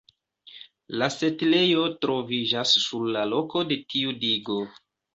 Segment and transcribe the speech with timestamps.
[1.01, 4.63] La setlejo troviĝas sur la loko de tiu digo.